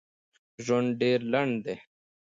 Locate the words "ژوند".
0.65-0.89